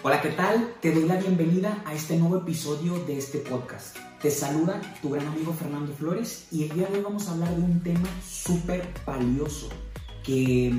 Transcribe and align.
Hola, 0.00 0.22
¿qué 0.22 0.28
tal? 0.28 0.74
Te 0.80 0.94
doy 0.94 1.06
la 1.06 1.16
bienvenida 1.16 1.82
a 1.84 1.92
este 1.92 2.16
nuevo 2.16 2.36
episodio 2.36 3.04
de 3.04 3.18
este 3.18 3.38
podcast. 3.38 3.96
Te 4.22 4.30
saluda 4.30 4.80
tu 5.02 5.10
gran 5.10 5.26
amigo 5.26 5.52
Fernando 5.52 5.92
Flores 5.92 6.46
y 6.52 6.62
el 6.62 6.70
día 6.70 6.86
de 6.86 6.98
hoy 6.98 7.02
vamos 7.02 7.26
a 7.26 7.32
hablar 7.32 7.52
de 7.56 7.62
un 7.62 7.82
tema 7.82 8.08
súper 8.24 8.86
valioso 9.04 9.68
que 10.22 10.72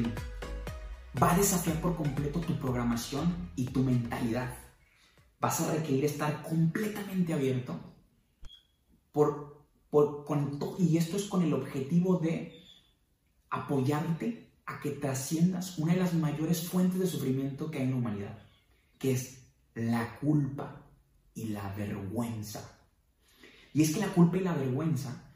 va 1.21 1.33
a 1.33 1.37
desafiar 1.37 1.81
por 1.81 1.97
completo 1.97 2.39
tu 2.39 2.57
programación 2.57 3.51
y 3.57 3.65
tu 3.65 3.83
mentalidad. 3.83 4.55
Vas 5.41 5.59
a 5.59 5.73
requerir 5.73 6.05
estar 6.05 6.41
completamente 6.41 7.33
abierto 7.33 7.77
y 10.77 10.95
esto 10.95 11.17
es 11.17 11.25
con 11.25 11.43
el 11.43 11.53
objetivo 11.53 12.19
de 12.19 12.63
apoyarte 13.49 14.49
a 14.65 14.79
que 14.79 14.91
trasciendas 14.91 15.77
una 15.77 15.91
de 15.91 15.99
las 15.99 16.13
mayores 16.13 16.69
fuentes 16.69 17.01
de 17.01 17.07
sufrimiento 17.07 17.69
que 17.69 17.79
hay 17.79 17.83
en 17.83 17.91
la 17.91 17.97
humanidad 17.97 18.48
que 18.99 19.13
es 19.13 19.47
la 19.73 20.19
culpa 20.19 20.85
y 21.33 21.45
la 21.45 21.73
vergüenza. 21.73 22.79
Y 23.73 23.81
es 23.81 23.93
que 23.93 24.01
la 24.01 24.13
culpa 24.13 24.37
y 24.37 24.41
la 24.41 24.53
vergüenza 24.53 25.31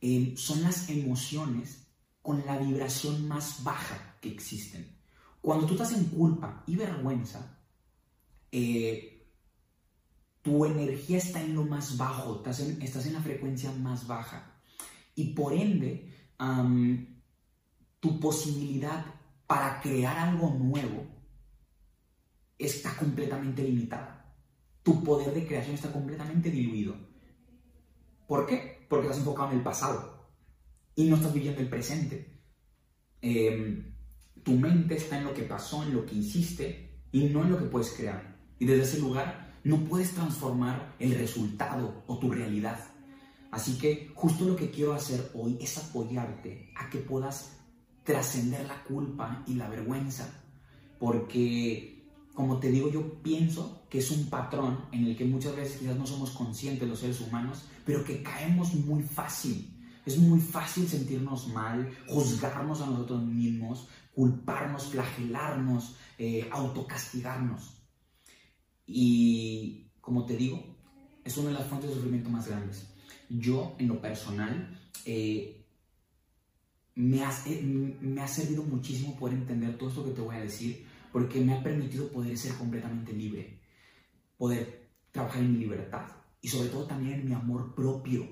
eh, 0.00 0.34
son 0.36 0.62
las 0.62 0.90
emociones 0.90 1.86
con 2.20 2.44
la 2.44 2.58
vibración 2.58 3.26
más 3.28 3.62
baja 3.62 4.16
que 4.20 4.30
existen. 4.30 4.98
Cuando 5.40 5.66
tú 5.66 5.74
estás 5.74 5.92
en 5.92 6.04
culpa 6.06 6.64
y 6.66 6.76
vergüenza, 6.76 7.58
eh, 8.50 9.30
tu 10.42 10.64
energía 10.64 11.18
está 11.18 11.40
en 11.40 11.54
lo 11.54 11.64
más 11.64 11.96
bajo, 11.96 12.36
estás 12.36 12.60
en, 12.60 12.82
estás 12.82 13.06
en 13.06 13.14
la 13.14 13.22
frecuencia 13.22 13.70
más 13.72 14.06
baja. 14.06 14.60
Y 15.14 15.34
por 15.34 15.52
ende, 15.52 16.12
tu 18.00 18.20
posibilidad 18.20 19.06
para 19.46 19.80
crear 19.80 20.18
algo 20.18 20.50
nuevo 20.50 21.13
está 22.58 22.96
completamente 22.96 23.62
limitada. 23.62 24.34
Tu 24.82 25.02
poder 25.02 25.32
de 25.32 25.46
creación 25.46 25.74
está 25.74 25.92
completamente 25.92 26.50
diluido. 26.50 26.94
¿Por 28.26 28.46
qué? 28.46 28.86
Porque 28.88 29.06
estás 29.06 29.18
enfocado 29.18 29.50
en 29.50 29.58
el 29.58 29.62
pasado 29.62 30.28
y 30.94 31.04
no 31.04 31.16
estás 31.16 31.32
viviendo 31.32 31.60
el 31.60 31.68
presente. 31.68 32.42
Em, 33.20 33.94
tu 34.42 34.52
mente 34.52 34.96
está 34.96 35.18
en 35.18 35.24
lo 35.24 35.34
que 35.34 35.42
pasó, 35.42 35.82
en 35.82 35.94
lo 35.94 36.04
que 36.04 36.16
hiciste 36.16 37.06
y 37.10 37.24
no 37.24 37.42
en 37.42 37.50
lo 37.52 37.58
que 37.58 37.64
puedes 37.64 37.92
crear. 37.92 38.36
Y 38.58 38.66
desde 38.66 38.82
ese 38.82 38.98
lugar 38.98 39.54
no 39.64 39.84
puedes 39.84 40.12
transformar 40.12 40.94
el 40.98 41.14
resultado 41.14 42.04
o 42.06 42.18
tu 42.18 42.30
realidad. 42.30 42.78
Así 43.50 43.78
que 43.78 44.10
justo 44.14 44.44
lo 44.44 44.56
que 44.56 44.70
quiero 44.70 44.94
hacer 44.94 45.30
hoy 45.34 45.56
es 45.60 45.78
apoyarte 45.78 46.72
a 46.76 46.90
que 46.90 46.98
puedas 46.98 47.56
trascender 48.02 48.66
la 48.66 48.82
culpa 48.84 49.44
y 49.46 49.54
la 49.54 49.68
vergüenza. 49.68 50.44
Porque 50.98 51.93
como 52.34 52.58
te 52.58 52.70
digo, 52.70 52.90
yo 52.90 53.22
pienso 53.22 53.86
que 53.88 53.98
es 53.98 54.10
un 54.10 54.28
patrón 54.28 54.86
en 54.90 55.06
el 55.06 55.16
que 55.16 55.24
muchas 55.24 55.54
veces 55.54 55.78
quizás 55.78 55.96
no 55.96 56.06
somos 56.06 56.30
conscientes 56.30 56.88
los 56.88 56.98
seres 56.98 57.20
humanos, 57.20 57.62
pero 57.86 58.04
que 58.04 58.22
caemos 58.22 58.74
muy 58.74 59.02
fácil. 59.02 59.70
Es 60.04 60.18
muy 60.18 60.40
fácil 60.40 60.86
sentirnos 60.88 61.48
mal, 61.48 61.96
juzgarnos 62.08 62.80
a 62.82 62.86
nosotros 62.86 63.22
mismos, 63.22 63.88
culparnos, 64.14 64.86
flagelarnos, 64.86 65.96
eh, 66.18 66.48
autocastigarnos. 66.50 67.80
Y 68.86 69.92
como 70.00 70.26
te 70.26 70.36
digo, 70.36 70.76
es 71.22 71.38
una 71.38 71.50
de 71.50 71.54
las 71.54 71.68
fuentes 71.68 71.90
de 71.90 71.96
sufrimiento 71.96 72.30
más 72.30 72.48
grandes. 72.48 72.92
Yo, 73.28 73.76
en 73.78 73.88
lo 73.88 74.00
personal, 74.00 74.76
eh, 75.04 75.64
me, 76.96 77.24
ha, 77.24 77.30
eh, 77.46 77.62
me 77.62 78.20
ha 78.20 78.28
servido 78.28 78.64
muchísimo 78.64 79.16
poder 79.16 79.38
entender 79.38 79.78
todo 79.78 79.88
esto 79.88 80.04
que 80.04 80.10
te 80.10 80.20
voy 80.20 80.36
a 80.36 80.40
decir, 80.40 80.84
porque 81.14 81.40
me 81.40 81.54
ha 81.54 81.62
permitido 81.62 82.08
poder 82.08 82.36
ser 82.36 82.56
completamente 82.56 83.12
libre, 83.12 83.60
poder 84.36 84.90
trabajar 85.12 85.42
en 85.42 85.52
mi 85.52 85.58
libertad 85.58 86.08
y 86.40 86.48
sobre 86.48 86.70
todo 86.70 86.86
también 86.86 87.20
en 87.20 87.24
mi 87.24 87.32
amor 87.32 87.72
propio. 87.72 88.26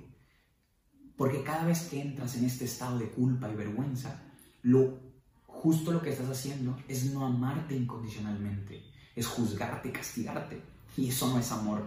Porque 1.17 1.45
cada 1.45 1.65
vez 1.65 1.83
que 1.83 2.01
entras 2.01 2.37
en 2.37 2.45
este 2.45 2.65
estado 2.65 2.99
de 2.99 3.09
culpa 3.09 3.49
y 3.49 3.55
vergüenza, 3.55 4.21
lo 4.63 4.99
justo 5.47 5.93
lo 5.93 6.03
que 6.03 6.11
estás 6.11 6.29
haciendo 6.29 6.77
es 6.89 7.13
no 7.13 7.25
amarte 7.25 7.77
incondicionalmente, 7.77 8.83
es 9.15 9.29
juzgarte, 9.29 9.93
castigarte. 9.93 10.61
Y 10.97 11.11
eso 11.11 11.29
no 11.29 11.39
es 11.39 11.53
amor, 11.53 11.85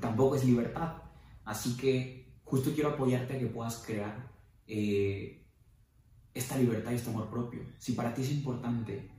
tampoco 0.00 0.36
es 0.36 0.46
libertad. 0.46 0.94
Así 1.44 1.76
que 1.76 2.38
justo 2.42 2.72
quiero 2.72 2.88
apoyarte 2.88 3.36
a 3.36 3.38
que 3.38 3.48
puedas 3.48 3.84
crear 3.84 4.32
eh, 4.66 5.46
esta 6.32 6.56
libertad 6.56 6.92
y 6.92 6.94
este 6.94 7.10
amor 7.10 7.28
propio. 7.28 7.60
Si 7.76 7.92
para 7.92 8.14
ti 8.14 8.22
es 8.22 8.30
importante 8.30 9.12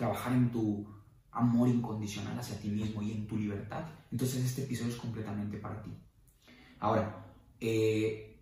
trabajar 0.00 0.32
en 0.32 0.50
tu 0.50 0.88
amor 1.32 1.68
incondicional 1.68 2.38
hacia 2.38 2.58
ti 2.58 2.70
mismo 2.70 3.02
y 3.02 3.12
en 3.12 3.26
tu 3.26 3.36
libertad, 3.36 3.84
entonces 4.10 4.42
este 4.46 4.62
episodio 4.62 4.92
es 4.94 4.98
completamente 4.98 5.58
para 5.58 5.82
ti. 5.82 5.90
Ahora, 6.78 7.34
eh, 7.60 8.40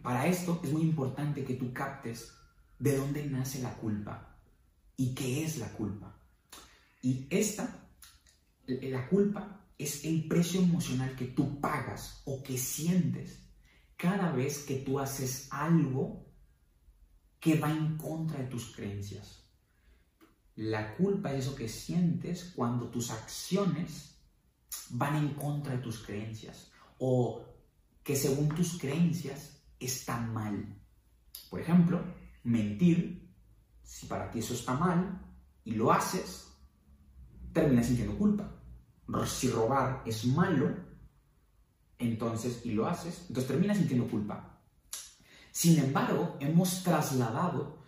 para 0.00 0.28
esto 0.28 0.60
es 0.62 0.72
muy 0.72 0.82
importante 0.82 1.42
que 1.42 1.54
tú 1.54 1.72
captes 1.72 2.32
de 2.78 2.96
dónde 2.96 3.26
nace 3.26 3.60
la 3.60 3.74
culpa 3.74 4.38
y 4.96 5.12
qué 5.12 5.44
es 5.44 5.58
la 5.58 5.72
culpa. 5.72 6.16
Y 7.02 7.26
esta, 7.30 7.88
la 8.66 9.08
culpa, 9.08 9.66
es 9.76 10.04
el 10.04 10.28
precio 10.28 10.60
emocional 10.60 11.16
que 11.16 11.24
tú 11.24 11.60
pagas 11.60 12.22
o 12.26 12.44
que 12.44 12.56
sientes 12.56 13.42
cada 13.96 14.30
vez 14.30 14.58
que 14.58 14.76
tú 14.76 15.00
haces 15.00 15.48
algo 15.50 16.30
que 17.40 17.58
va 17.58 17.72
en 17.72 17.96
contra 17.96 18.38
de 18.38 18.44
tus 18.44 18.72
creencias. 18.76 19.39
La 20.60 20.94
culpa 20.94 21.32
es 21.32 21.46
eso 21.46 21.54
que 21.54 21.70
sientes 21.70 22.52
cuando 22.54 22.90
tus 22.90 23.10
acciones 23.10 24.18
van 24.90 25.16
en 25.16 25.28
contra 25.30 25.72
de 25.72 25.78
tus 25.78 26.02
creencias 26.04 26.70
o 26.98 27.46
que 28.02 28.14
según 28.14 28.50
tus 28.50 28.78
creencias 28.78 29.62
está 29.78 30.20
mal. 30.20 30.78
Por 31.48 31.60
ejemplo, 31.60 32.04
mentir, 32.44 33.34
si 33.82 34.04
para 34.04 34.30
ti 34.30 34.40
eso 34.40 34.52
está 34.52 34.74
mal 34.74 35.22
y 35.64 35.76
lo 35.76 35.92
haces, 35.92 36.48
terminas 37.54 37.86
sintiendo 37.86 38.18
culpa. 38.18 38.52
Si 39.26 39.48
robar 39.48 40.02
es 40.04 40.26
malo, 40.26 40.76
entonces, 41.98 42.66
y 42.66 42.72
lo 42.72 42.86
haces, 42.86 43.24
entonces 43.28 43.46
terminas 43.46 43.78
sintiendo 43.78 44.06
culpa. 44.06 44.60
Sin 45.52 45.78
embargo, 45.78 46.36
hemos 46.38 46.82
trasladado 46.82 47.82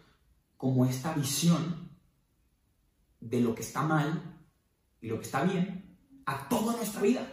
como 0.56 0.86
esta 0.86 1.12
visión 1.12 1.91
de 3.22 3.40
lo 3.40 3.54
que 3.54 3.62
está 3.62 3.82
mal 3.82 4.36
y 5.00 5.08
lo 5.08 5.18
que 5.18 5.24
está 5.24 5.42
bien 5.44 5.96
a 6.26 6.48
toda 6.48 6.76
nuestra 6.76 7.00
vida. 7.00 7.26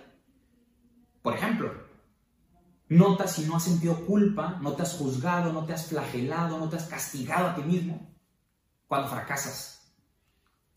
Por 1.21 1.35
ejemplo, 1.35 1.73
nota 2.87 3.27
si 3.27 3.45
no 3.45 3.57
has 3.57 3.63
sentido 3.63 4.05
culpa, 4.05 4.59
no 4.61 4.73
te 4.73 4.83
has 4.83 4.95
juzgado, 4.95 5.51
no 5.51 5.65
te 5.65 5.73
has 5.73 5.87
flagelado, 5.87 6.57
no 6.57 6.69
te 6.69 6.77
has 6.77 6.87
castigado 6.87 7.47
a 7.47 7.55
ti 7.55 7.63
mismo 7.63 8.15
cuando 8.87 9.09
fracasas, 9.09 9.93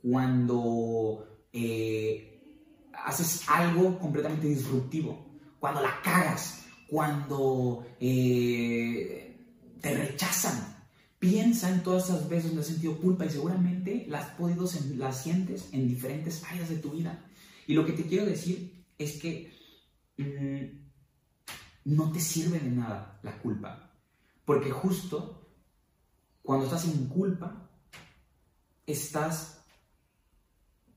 cuando 0.02 1.46
eh, 1.52 2.90
haces 3.04 3.48
algo 3.48 3.98
completamente 3.98 4.46
disruptivo, 4.46 5.38
cuando 5.58 5.80
la 5.80 6.00
cagas, 6.02 6.66
cuando 6.88 7.86
eh, 8.00 9.56
te 9.80 9.94
rechazan, 9.96 10.81
Piensa 11.22 11.70
en 11.70 11.84
todas 11.84 12.06
esas 12.06 12.28
veces 12.28 12.46
donde 12.46 12.62
has 12.62 12.66
sentido 12.66 12.98
culpa 12.98 13.24
y 13.24 13.30
seguramente 13.30 14.06
las, 14.08 14.30
podido, 14.30 14.68
las 14.96 15.22
sientes 15.22 15.68
en 15.70 15.86
diferentes 15.86 16.42
áreas 16.42 16.68
de 16.68 16.78
tu 16.78 16.90
vida. 16.90 17.24
Y 17.68 17.74
lo 17.74 17.86
que 17.86 17.92
te 17.92 18.02
quiero 18.02 18.26
decir 18.26 18.84
es 18.98 19.20
que 19.20 19.52
mm, 20.16 21.94
no 21.94 22.10
te 22.10 22.18
sirve 22.18 22.58
de 22.58 22.72
nada 22.72 23.20
la 23.22 23.38
culpa. 23.38 23.94
Porque 24.44 24.72
justo 24.72 25.48
cuando 26.42 26.64
estás 26.64 26.86
en 26.86 27.06
culpa, 27.06 27.70
estás 28.84 29.64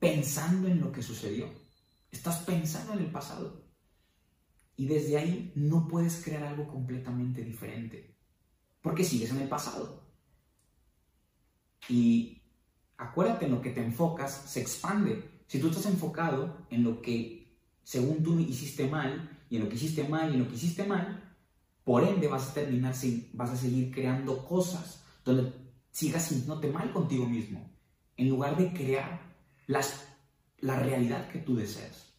pensando 0.00 0.66
en 0.66 0.80
lo 0.80 0.90
que 0.90 1.04
sucedió. 1.04 1.48
Estás 2.10 2.38
pensando 2.38 2.94
en 2.94 2.98
el 2.98 3.12
pasado. 3.12 3.64
Y 4.76 4.86
desde 4.86 5.18
ahí 5.18 5.52
no 5.54 5.86
puedes 5.86 6.20
crear 6.24 6.42
algo 6.42 6.66
completamente 6.66 7.44
diferente. 7.44 8.16
Porque 8.82 9.04
sigues 9.04 9.30
en 9.30 9.42
el 9.42 9.48
pasado. 9.48 10.05
Y 11.88 12.42
acuérdate 12.96 13.46
en 13.46 13.52
lo 13.52 13.60
que 13.60 13.70
te 13.70 13.82
enfocas, 13.82 14.32
se 14.46 14.60
expande. 14.60 15.42
Si 15.46 15.60
tú 15.60 15.68
estás 15.68 15.86
enfocado 15.86 16.66
en 16.70 16.82
lo 16.82 17.00
que 17.00 17.46
según 17.86 18.20
tú 18.20 18.36
hiciste 18.40 18.88
mal, 18.88 19.30
y 19.48 19.56
en 19.56 19.62
lo 19.62 19.68
que 19.68 19.76
hiciste 19.76 20.02
mal, 20.08 20.30
y 20.30 20.34
en 20.34 20.40
lo 20.40 20.48
que 20.48 20.56
hiciste 20.56 20.84
mal, 20.84 21.22
por 21.84 22.02
ende 22.02 22.26
vas 22.26 22.48
a 22.50 22.54
terminar, 22.54 22.96
vas 23.32 23.50
a 23.50 23.56
seguir 23.56 23.92
creando 23.92 24.44
cosas 24.44 25.04
donde 25.24 25.52
sigas 25.92 26.24
sintiéndote 26.24 26.68
mal 26.68 26.92
contigo 26.92 27.26
mismo, 27.26 27.70
en 28.16 28.28
lugar 28.28 28.56
de 28.56 28.72
crear 28.72 29.20
las, 29.68 30.04
la 30.58 30.80
realidad 30.80 31.28
que 31.28 31.38
tú 31.38 31.54
deseas. 31.54 32.12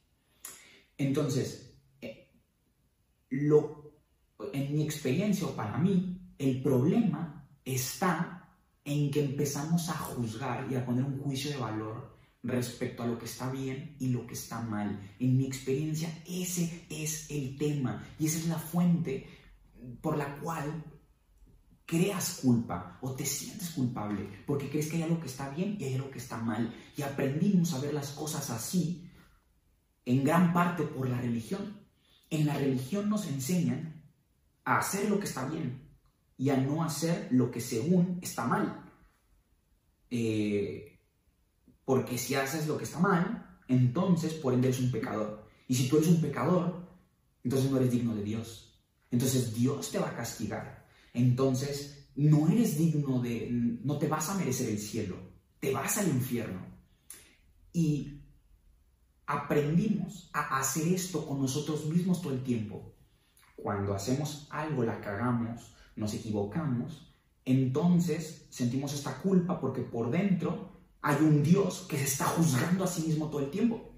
Entonces, 0.97 1.77
eh, 1.99 2.31
lo, 3.29 3.91
en 4.53 4.73
mi 4.73 4.83
experiencia 4.83 5.47
o 5.47 5.51
para 5.51 5.77
mí, 5.77 6.33
el 6.37 6.61
problema 6.61 7.45
está 7.65 8.36
en 8.87 9.11
que 9.11 9.21
empezamos 9.21 9.89
a 9.89 9.97
juzgar 9.97 10.65
y 10.71 10.75
a 10.75 10.85
poner 10.85 11.03
un 11.03 11.19
juicio 11.19 11.51
de 11.51 11.57
valor 11.57 12.17
respecto 12.41 13.03
a 13.03 13.05
lo 13.05 13.19
que 13.19 13.25
está 13.25 13.51
bien 13.51 13.97
y 13.99 14.07
lo 14.07 14.25
que 14.25 14.33
está 14.33 14.61
mal. 14.61 14.97
En 15.19 15.35
mi 15.35 15.45
experiencia, 15.45 16.09
ese 16.25 16.85
es 16.89 17.29
el 17.29 17.57
tema 17.57 18.01
y 18.17 18.27
esa 18.27 18.37
es 18.37 18.47
la 18.47 18.57
fuente 18.57 19.27
por 20.01 20.17
la 20.17 20.37
cual 20.37 20.85
creas 21.85 22.39
culpa 22.41 22.97
o 23.01 23.13
te 23.13 23.25
sientes 23.25 23.71
culpable 23.71 24.25
porque 24.45 24.69
crees 24.69 24.87
que 24.87 24.97
hay 24.97 25.03
algo 25.03 25.19
que 25.19 25.27
está 25.27 25.49
bien 25.49 25.75
y 25.77 25.83
hay 25.83 25.95
algo 25.95 26.09
que 26.09 26.19
está 26.19 26.37
mal. 26.37 26.73
Y 26.95 27.01
aprendimos 27.01 27.73
a 27.73 27.81
ver 27.81 27.93
las 27.93 28.11
cosas 28.11 28.49
así 28.49 29.11
en 30.05 30.23
gran 30.23 30.53
parte 30.53 30.83
por 30.83 31.09
la 31.09 31.19
religión. 31.19 31.81
En 32.29 32.45
la 32.45 32.53
religión 32.53 33.09
nos 33.09 33.27
enseñan 33.27 34.01
a 34.63 34.77
hacer 34.77 35.09
lo 35.09 35.19
que 35.19 35.25
está 35.25 35.45
bien 35.49 35.86
y 36.37 36.49
a 36.49 36.57
no 36.57 36.83
hacer 36.83 37.27
lo 37.31 37.49
que 37.49 37.59
según 37.59 38.19
está 38.21 38.45
mal. 38.45 38.83
Eh, 40.09 40.99
porque 41.83 42.17
si 42.17 42.35
haces 42.35 42.67
lo 42.67 42.77
que 42.77 42.83
está 42.83 42.99
mal, 42.99 43.59
entonces 43.67 44.33
por 44.33 44.53
ende 44.53 44.67
eres 44.67 44.79
un 44.79 44.91
pecador. 44.91 45.47
Y 45.67 45.75
si 45.75 45.89
tú 45.89 45.97
eres 45.97 46.09
un 46.09 46.21
pecador, 46.21 46.87
entonces 47.43 47.71
no 47.71 47.77
eres 47.77 47.91
digno 47.91 48.15
de 48.15 48.23
Dios. 48.23 48.79
Entonces 49.09 49.53
Dios 49.53 49.91
te 49.91 49.99
va 49.99 50.09
a 50.09 50.15
castigar. 50.15 50.85
Entonces 51.13 52.09
no 52.15 52.47
eres 52.49 52.77
digno 52.77 53.21
de, 53.21 53.49
no 53.51 53.97
te 53.97 54.07
vas 54.07 54.29
a 54.29 54.35
merecer 54.35 54.69
el 54.69 54.79
cielo, 54.79 55.17
te 55.59 55.71
vas 55.71 55.97
al 55.97 56.07
infierno. 56.07 56.65
Y 57.73 58.21
aprendimos 59.25 60.29
a 60.33 60.57
hacer 60.59 60.87
esto 60.87 61.25
con 61.27 61.41
nosotros 61.41 61.85
mismos 61.85 62.21
todo 62.21 62.33
el 62.33 62.43
tiempo. 62.43 62.93
Cuando 63.55 63.93
hacemos 63.93 64.47
algo, 64.49 64.83
la 64.83 64.99
cagamos, 64.99 65.73
nos 65.97 66.13
equivocamos, 66.13 67.13
entonces 67.43 68.47
sentimos 68.49 68.93
esta 68.93 69.17
culpa 69.21 69.59
porque 69.59 69.81
por 69.81 70.09
dentro 70.09 70.69
hay 71.01 71.17
un 71.21 71.43
Dios 71.43 71.85
que 71.89 71.97
se 71.97 72.05
está 72.05 72.25
juzgando 72.25 72.83
a 72.83 72.87
sí 72.87 73.01
mismo 73.03 73.29
todo 73.29 73.41
el 73.41 73.49
tiempo. 73.49 73.93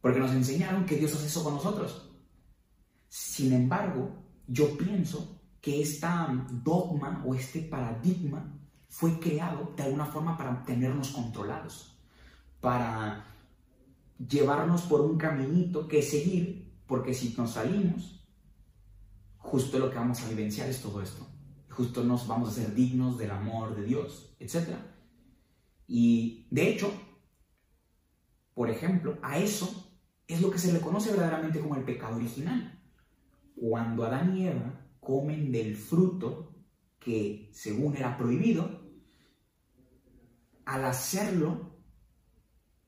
Porque 0.00 0.18
nos 0.18 0.32
enseñaron 0.32 0.84
que 0.84 0.96
Dios 0.96 1.14
hace 1.14 1.26
eso 1.26 1.44
con 1.44 1.54
nosotros. 1.54 2.10
Sin 3.08 3.52
embargo, 3.52 4.10
yo 4.46 4.76
pienso 4.76 5.40
que 5.60 5.80
este 5.80 6.06
dogma 6.50 7.22
o 7.24 7.34
este 7.34 7.60
paradigma 7.60 8.58
fue 8.88 9.18
creado 9.18 9.72
de 9.76 9.84
alguna 9.84 10.06
forma 10.06 10.36
para 10.36 10.62
tenernos 10.64 11.10
controlados, 11.10 11.96
para 12.60 13.24
llevarnos 14.18 14.82
por 14.82 15.00
un 15.00 15.16
caminito 15.16 15.88
que 15.88 16.02
seguir, 16.02 16.72
porque 16.86 17.14
si 17.14 17.34
nos 17.36 17.52
salimos, 17.52 18.21
justo 19.42 19.78
lo 19.78 19.90
que 19.90 19.96
vamos 19.96 20.22
a 20.22 20.28
vivenciar 20.28 20.68
es 20.68 20.80
todo 20.80 21.02
esto. 21.02 21.26
Justo 21.68 22.04
nos 22.04 22.26
vamos 22.26 22.48
a 22.48 22.52
ser 22.52 22.74
dignos 22.74 23.18
del 23.18 23.30
amor 23.30 23.74
de 23.74 23.84
Dios, 23.84 24.34
etc. 24.38 24.76
Y 25.86 26.46
de 26.50 26.68
hecho, 26.68 26.92
por 28.54 28.70
ejemplo, 28.70 29.18
a 29.22 29.38
eso 29.38 29.92
es 30.28 30.40
lo 30.40 30.50
que 30.50 30.58
se 30.58 30.72
le 30.72 30.80
conoce 30.80 31.10
verdaderamente 31.10 31.60
como 31.60 31.76
el 31.76 31.84
pecado 31.84 32.16
original. 32.16 32.80
Cuando 33.56 34.04
Adán 34.04 34.36
y 34.36 34.46
Eva 34.46 34.86
comen 35.00 35.50
del 35.50 35.76
fruto 35.76 36.54
que 36.98 37.50
según 37.52 37.96
era 37.96 38.16
prohibido, 38.16 38.80
al 40.64 40.84
hacerlo 40.84 41.76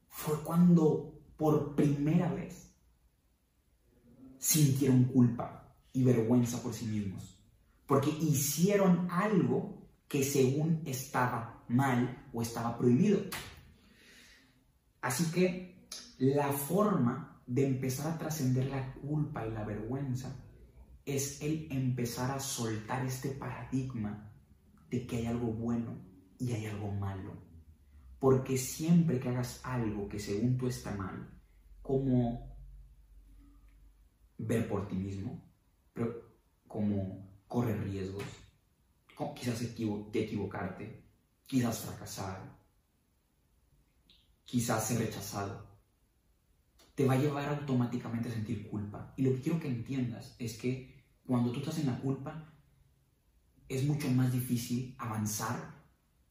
fue 0.08 0.38
cuando 0.42 1.20
por 1.36 1.74
primera 1.74 2.32
vez 2.32 2.72
sintieron 4.38 5.04
culpa 5.04 5.63
y 5.94 6.04
vergüenza 6.04 6.62
por 6.62 6.74
sí 6.74 6.84
mismos, 6.84 7.40
porque 7.86 8.10
hicieron 8.10 9.08
algo 9.10 9.88
que 10.08 10.22
según 10.22 10.82
estaba 10.84 11.64
mal 11.68 12.28
o 12.32 12.42
estaba 12.42 12.76
prohibido. 12.76 13.20
Así 15.00 15.30
que 15.30 15.88
la 16.18 16.52
forma 16.52 17.42
de 17.46 17.66
empezar 17.66 18.12
a 18.12 18.18
trascender 18.18 18.66
la 18.66 18.92
culpa 18.94 19.46
y 19.46 19.52
la 19.52 19.64
vergüenza 19.64 20.34
es 21.06 21.40
el 21.42 21.68
empezar 21.70 22.30
a 22.30 22.40
soltar 22.40 23.06
este 23.06 23.30
paradigma 23.30 24.32
de 24.90 25.06
que 25.06 25.18
hay 25.18 25.26
algo 25.26 25.48
bueno 25.48 25.98
y 26.38 26.52
hay 26.52 26.66
algo 26.66 26.90
malo. 26.90 27.32
Porque 28.18 28.56
siempre 28.56 29.20
que 29.20 29.28
hagas 29.28 29.60
algo 29.64 30.08
que 30.08 30.18
según 30.18 30.56
tú 30.56 30.66
está 30.66 30.94
mal, 30.94 31.30
como 31.82 32.56
ver 34.38 34.66
por 34.68 34.88
ti 34.88 34.96
mismo, 34.96 35.53
pero 35.94 36.22
como 36.68 37.26
correr 37.48 37.82
riesgos, 37.82 38.24
quizás 39.34 39.60
te 39.60 40.24
equivocarte, 40.24 41.04
quizás 41.46 41.78
fracasar, 41.78 42.58
quizás 44.44 44.86
ser 44.86 44.98
rechazado, 44.98 45.66
te 46.94 47.06
va 47.06 47.14
a 47.14 47.18
llevar 47.18 47.48
automáticamente 47.48 48.28
a 48.28 48.32
sentir 48.32 48.68
culpa. 48.68 49.14
Y 49.16 49.22
lo 49.22 49.32
que 49.32 49.40
quiero 49.40 49.60
que 49.60 49.68
entiendas 49.68 50.36
es 50.38 50.58
que 50.58 51.04
cuando 51.26 51.50
tú 51.52 51.60
estás 51.60 51.78
en 51.78 51.86
la 51.86 51.98
culpa, 52.00 52.52
es 53.68 53.84
mucho 53.84 54.10
más 54.10 54.32
difícil 54.32 54.94
avanzar 54.98 55.84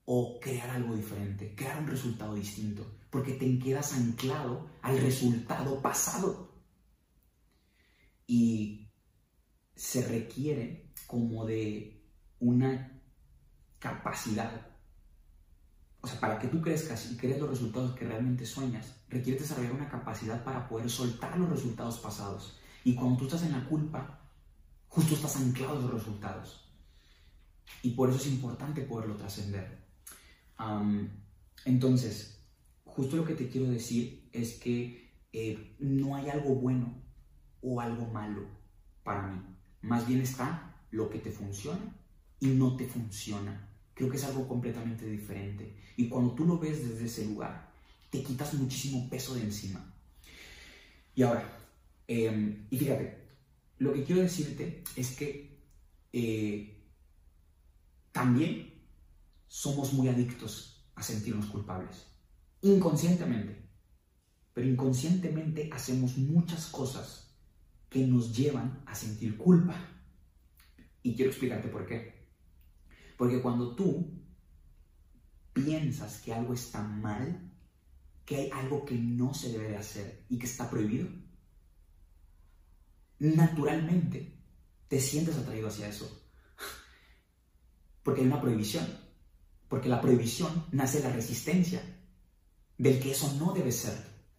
o 0.05 0.39
crear 0.39 0.69
algo 0.69 0.95
diferente, 0.95 1.55
crear 1.55 1.79
un 1.79 1.87
resultado 1.87 2.35
distinto, 2.35 2.99
porque 3.09 3.33
te 3.33 3.57
quedas 3.59 3.93
anclado 3.93 4.69
al 4.81 4.99
resultado 4.99 5.81
pasado. 5.81 6.51
Y 8.27 8.82
se 9.75 10.07
requiere 10.07 10.91
como 11.07 11.45
de 11.45 12.01
una 12.39 13.01
capacidad 13.79 14.73
o 16.03 16.07
sea, 16.07 16.19
para 16.19 16.37
que 16.37 16.49
tú 16.49 16.61
crezcas 16.61 17.09
y 17.09 17.15
crees 17.15 17.39
los 17.39 17.49
resultados 17.49 17.95
que 17.95 18.05
realmente 18.05 18.45
sueñas, 18.45 18.93
requiere 19.07 19.39
desarrollar 19.39 19.71
una 19.71 19.87
capacidad 19.87 20.43
para 20.43 20.67
poder 20.67 20.89
soltar 20.89 21.39
los 21.39 21.49
resultados 21.49 21.97
pasados. 21.99 22.59
Y 22.83 22.93
cuando 22.93 23.19
tú 23.19 23.23
estás 23.23 23.43
en 23.43 23.53
la 23.53 23.65
culpa, 23.69 24.19
justo 24.89 25.15
estás 25.15 25.37
anclado 25.37 25.77
en 25.77 25.81
los 25.83 25.93
resultados. 25.93 26.69
Y 27.83 27.91
por 27.91 28.09
eso 28.09 28.19
es 28.19 28.27
importante 28.27 28.81
poderlo 28.81 29.15
trascender. 29.15 29.81
entonces, 31.63 32.37
justo 32.83 33.15
lo 33.15 33.23
que 33.23 33.35
te 33.35 33.47
quiero 33.47 33.71
decir 33.71 34.27
es 34.33 34.59
que 34.59 35.09
eh, 35.31 35.77
no 35.79 36.17
hay 36.17 36.29
algo 36.29 36.55
bueno 36.55 37.01
o 37.61 37.79
algo 37.79 38.07
malo 38.07 38.45
para 39.03 39.27
mí. 39.27 39.41
Más 39.83 40.07
bien 40.07 40.21
está 40.21 40.75
lo 40.91 41.09
que 41.09 41.19
te 41.19 41.31
funciona 41.31 41.95
y 42.39 42.47
no 42.47 42.75
te 42.75 42.87
funciona 42.87 43.69
creo 43.93 44.09
que 44.09 44.17
es 44.17 44.23
algo 44.23 44.47
completamente 44.47 45.05
diferente. 45.05 45.75
Y 45.97 46.07
cuando 46.07 46.33
tú 46.33 46.45
lo 46.45 46.57
ves 46.57 46.87
desde 46.87 47.05
ese 47.05 47.25
lugar, 47.25 47.71
te 48.09 48.23
quitas 48.23 48.53
muchísimo 48.55 49.09
peso 49.09 49.35
de 49.35 49.41
encima. 49.41 49.93
Y 51.15 51.23
ahora, 51.23 51.47
em, 52.07 52.65
y 52.69 52.77
fíjate, 52.77 53.17
lo 53.79 53.93
que 53.93 54.03
quiero 54.03 54.21
decirte 54.21 54.83
es 54.95 55.15
que 55.15 55.53
eh, 56.11 56.77
también 58.11 58.73
somos 59.47 59.93
muy 59.93 60.07
adictos 60.07 60.85
a 60.95 61.03
sentirnos 61.03 61.47
culpables, 61.47 62.07
inconscientemente. 62.61 63.63
Pero 64.53 64.67
inconscientemente 64.67 65.69
hacemos 65.71 66.17
muchas 66.17 66.67
cosas 66.67 67.22
que 67.93 68.07
nos 68.07 68.35
llevan 68.35 68.81
a 68.87 68.95
sentir 68.95 69.37
culpa. 69.37 69.75
Y 71.03 71.15
quiero 71.15 71.29
explicarte 71.29 71.69
por 71.69 71.85
qué. 71.85 72.27
Porque 73.17 73.39
cuando 73.39 73.75
tú 73.75 74.19
piensas 75.53 76.19
que 76.21 76.33
algo 76.33 76.55
está 76.55 76.81
mal, 76.81 77.51
que 78.25 78.35
hay 78.37 78.49
algo 78.51 78.83
que 78.83 78.95
no 78.95 79.33
se 79.33 79.51
debe 79.51 79.69
de 79.69 79.77
hacer 79.77 80.25
y 80.27 80.39
que 80.39 80.47
está 80.47 80.69
prohibido, 80.69 81.07
naturalmente 83.19 84.39
te 84.87 84.99
sientes 84.99 85.37
atraído 85.37 85.67
hacia 85.67 85.87
eso. 85.87 86.25
Porque 88.01 88.21
hay 88.21 88.27
una 88.27 88.41
prohibición. 88.41 88.87
Porque 89.69 89.87
la 89.87 90.01
prohibición 90.01 90.65
nace 90.71 90.97
de 90.97 91.09
la 91.09 91.15
resistencia 91.15 91.81
del 92.77 92.99
que 92.99 93.11
eso 93.11 93.31
no 93.39 93.53
debe 93.53 93.71
ser. 93.71 93.95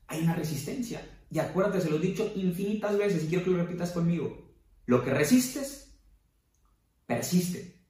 Hay 0.08 0.22
una 0.22 0.34
resistencia. 0.34 1.13
Y 1.34 1.40
acuérdate, 1.40 1.80
se 1.80 1.90
lo 1.90 1.96
he 1.96 1.98
dicho 1.98 2.30
infinitas 2.36 2.96
veces 2.96 3.24
y 3.24 3.26
quiero 3.26 3.42
que 3.42 3.50
lo 3.50 3.56
repitas 3.56 3.90
conmigo. 3.90 4.54
Lo 4.86 5.02
que 5.02 5.10
resistes, 5.10 5.98
persiste. 7.06 7.84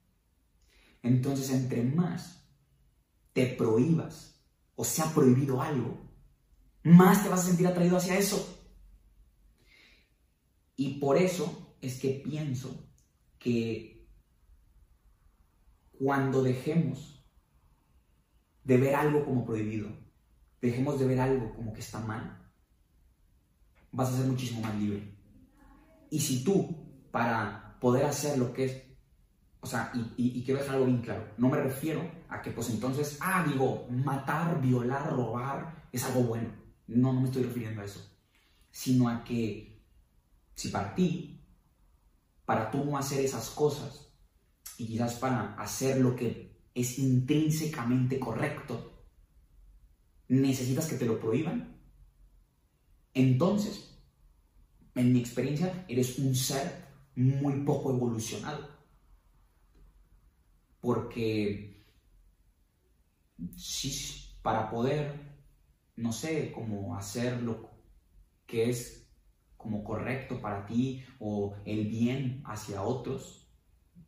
Entonces, 1.03 1.51
entre 1.51 1.83
más 1.83 2.49
te 3.35 3.45
prohíbas 3.49 4.43
o 4.77 4.83
se 4.83 5.03
ha 5.03 5.13
prohibido 5.13 5.61
algo, 5.61 6.11
más 6.85 7.23
te 7.23 7.29
vas 7.29 7.41
a 7.41 7.49
sentir 7.49 7.67
atraído 7.67 7.99
hacia 7.99 8.17
eso. 8.17 8.67
Y 10.75 10.99
por 10.99 11.19
eso 11.19 11.77
es 11.83 12.01
que 12.01 12.23
pienso 12.25 12.91
que 13.39 14.09
cuando 15.99 16.43
dejemos 16.43 17.29
de 18.63 18.79
ver 18.79 18.95
algo 18.95 19.23
como 19.27 19.45
prohibido, 19.45 19.91
dejemos 20.63 20.99
de 20.99 21.07
ver 21.07 21.21
algo 21.21 21.55
como 21.55 21.75
que 21.75 21.81
está 21.81 22.01
mal, 22.01 22.44
vas 23.95 24.11
a 24.11 24.17
ser 24.19 24.27
muchísimo 24.27 24.61
más 24.61 24.75
libre. 24.77 25.17
Y 26.11 26.21
si 26.21 26.45
tú, 26.45 27.09
para 27.11 27.79
poder 27.81 28.05
hacer 28.07 28.39
lo 28.39 28.53
que 28.53 28.65
es 28.65 28.85
o 29.65 29.67
sea, 29.67 29.91
y, 29.95 30.45
quiero 30.45 30.61
dejar 30.61 30.75
algo 30.75 30.89
bien 30.89 31.01
claro, 31.01 31.27
no 31.39 31.49
me 31.49 31.57
refiero 31.57 32.07
a 32.29 32.43
que 32.43 32.51
pues 32.51 32.69
entonces, 32.69 33.17
ah, 33.23 33.47
digo, 33.49 33.89
matar, 33.89 34.61
violar, 34.61 35.11
robar 35.11 35.89
es 35.91 36.05
algo 36.05 36.25
bueno. 36.25 36.51
No, 36.87 37.15
no 37.15 37.21
me 37.23 37.29
estoy 37.29 37.45
refiriendo 37.45 37.81
a 37.81 37.87
eso. 37.87 38.15
Sino 38.71 39.09
a 39.09 39.25
que 39.25 39.83
si 40.55 40.69
para 40.69 40.95
ti, 40.95 41.41
para 42.45 42.71
tú 42.71 42.85
no 42.85 42.99
hacer 42.99 43.25
esas 43.25 43.49
cosas, 43.49 44.13
y 44.77 44.87
quizás 44.87 45.15
para 45.15 45.55
hacer 45.55 45.99
lo 45.99 46.15
que 46.15 46.61
es 46.75 46.99
intrínsecamente 46.99 48.21
correcto, 48.21 49.07
necesitas 50.29 50.89
que 50.89 50.97
te 50.97 51.07
lo 51.07 51.19
prohíban, 51.19 51.74
entonces, 53.15 53.97
en 54.95 55.13
mi 55.13 55.21
experiencia, 55.21 55.85
eres 55.89 56.19
un 56.19 56.35
ser 56.35 56.85
muy 57.17 57.61
poco 57.65 57.91
evolucionado. 57.91 58.69
Porque 60.81 61.83
si 63.57 64.25
para 64.43 64.69
poder, 64.71 65.15
no 65.97 66.13
sé, 66.13 66.53
como 66.53 66.97
hacer 66.97 67.43
lo 67.43 67.71
que 68.47 68.69
es 68.69 69.07
como 69.57 69.83
correcto 69.83 70.41
para 70.41 70.67
ti 70.67 71.03
o 71.19 71.55
el 71.65 71.87
bien 71.89 72.43
hacia 72.45 72.83
otros, 72.83 73.49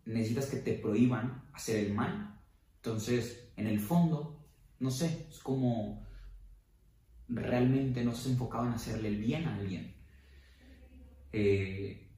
necesitas 0.05 0.47
que 0.47 0.59
te 0.59 0.75
prohíban 0.75 1.45
hacer 1.55 1.87
el 1.87 1.95
mal. 1.95 2.39
Entonces, 2.77 3.49
en 3.57 3.67
el 3.67 3.81
fondo, 3.81 4.39
no 4.79 4.91
sé, 4.91 5.27
es 5.31 5.39
como 5.39 6.06
realmente 7.29 8.05
no 8.05 8.13
estás 8.13 8.33
enfocado 8.33 8.67
en 8.67 8.73
hacerle 8.73 9.09
el 9.09 9.19
bien 9.19 9.47
a 9.47 9.57
alguien. 9.57 9.95
Eh, 11.33 12.09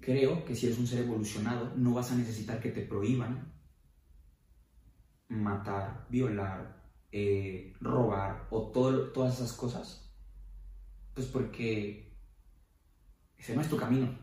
creo 0.00 0.44
que 0.44 0.54
si 0.54 0.66
eres 0.66 0.78
un 0.78 0.86
ser 0.86 1.00
evolucionado, 1.00 1.74
no 1.76 1.94
vas 1.94 2.12
a 2.12 2.16
necesitar 2.16 2.60
que 2.60 2.70
te 2.70 2.82
prohíban 2.82 3.52
matar, 5.28 6.06
violar, 6.10 6.82
eh, 7.12 7.72
robar 7.80 8.48
o 8.50 8.70
todas 8.70 9.34
esas 9.34 9.52
cosas. 9.52 10.12
Pues 11.14 11.26
porque 11.26 12.16
ese 13.36 13.54
no 13.54 13.60
es 13.60 13.68
tu 13.68 13.76
camino. 13.76 14.16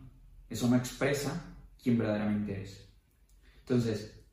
Eso 0.49 0.69
no 0.69 0.77
expresa 0.77 1.57
quién 1.81 1.97
verdaderamente 1.97 2.53
eres. 2.53 2.89
Entonces, 3.59 4.25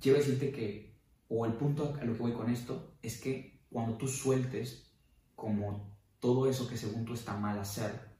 quiero 0.00 0.18
decirte 0.18 0.50
que, 0.50 1.00
o 1.28 1.46
el 1.46 1.54
punto 1.54 1.94
a 2.00 2.04
lo 2.04 2.12
que 2.12 2.18
voy 2.18 2.32
con 2.32 2.50
esto, 2.50 2.98
es 3.00 3.20
que 3.20 3.57
cuando 3.70 3.96
tú 3.96 4.08
sueltes 4.08 4.90
como 5.34 5.96
todo 6.20 6.48
eso 6.48 6.68
que 6.68 6.76
según 6.76 7.04
tú 7.04 7.14
está 7.14 7.36
mal 7.36 7.58
hacer, 7.58 8.16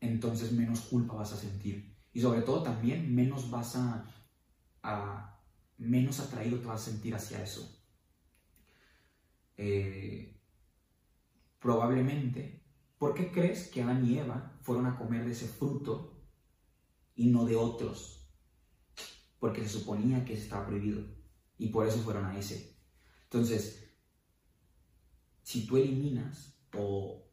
entonces 0.00 0.52
menos 0.52 0.80
culpa 0.82 1.14
vas 1.14 1.32
a 1.32 1.36
sentir. 1.36 1.96
Y 2.12 2.20
sobre 2.20 2.42
todo 2.42 2.62
también 2.62 3.14
menos 3.14 3.50
vas 3.50 3.76
a, 3.76 4.04
menos 5.76 6.20
atraído 6.20 6.58
te 6.58 6.66
vas 6.66 6.82
a 6.82 6.90
sentir 6.90 7.14
hacia 7.14 7.42
eso. 7.42 7.80
Eh, 9.56 10.40
probablemente, 11.58 12.62
¿por 12.98 13.14
qué 13.14 13.30
crees 13.30 13.68
que 13.68 13.82
Adán 13.82 14.06
y 14.06 14.18
Eva 14.18 14.58
fueron 14.62 14.86
a 14.86 14.96
comer 14.96 15.24
de 15.24 15.32
ese 15.32 15.48
fruto 15.48 16.16
y 17.14 17.26
no 17.26 17.44
de 17.44 17.56
otros? 17.56 18.28
Porque 19.38 19.62
se 19.62 19.68
suponía 19.68 20.24
que 20.24 20.34
estaba 20.34 20.66
prohibido 20.66 21.04
y 21.58 21.68
por 21.68 21.86
eso 21.86 21.98
fueron 21.98 22.24
a 22.24 22.38
ese. 22.38 22.76
Entonces, 23.24 23.87
si 25.48 25.64
tú 25.64 25.78
eliminas 25.78 26.58
o 26.74 27.26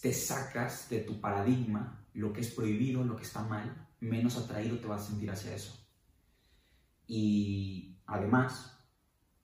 te 0.00 0.12
sacas 0.12 0.88
de 0.88 1.00
tu 1.00 1.20
paradigma 1.20 2.06
lo 2.14 2.32
que 2.32 2.40
es 2.40 2.52
prohibido, 2.52 3.02
lo 3.02 3.16
que 3.16 3.24
está 3.24 3.42
mal, 3.42 3.88
menos 3.98 4.36
atraído 4.36 4.78
te 4.78 4.86
vas 4.86 5.02
a 5.02 5.06
sentir 5.06 5.28
hacia 5.28 5.56
eso. 5.56 5.76
Y 7.08 7.96
además 8.06 8.78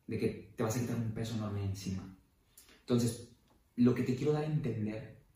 de 0.06 0.16
que 0.16 0.54
te 0.56 0.62
vas 0.62 0.76
a 0.76 0.80
quitar 0.80 0.94
un 0.94 1.10
peso 1.10 1.34
enorme 1.34 1.64
encima. 1.64 2.16
Entonces, 2.78 3.32
lo 3.74 3.92
que 3.92 4.04
te 4.04 4.14
quiero 4.14 4.32
dar 4.32 4.44
a 4.44 4.46
entender 4.46 5.26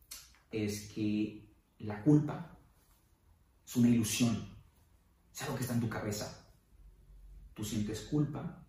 es 0.52 0.92
que 0.92 1.52
la 1.80 2.00
culpa 2.04 2.56
es 3.66 3.74
una 3.74 3.88
ilusión, 3.88 4.54
es 5.34 5.42
algo 5.42 5.56
que 5.56 5.62
está 5.62 5.74
en 5.74 5.80
tu 5.80 5.88
cabeza. 5.88 6.48
Tú 7.54 7.64
sientes 7.64 8.02
culpa 8.02 8.64